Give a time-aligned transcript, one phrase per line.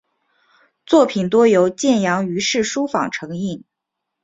[0.83, 3.63] 作品多由建阳余氏书坊承印。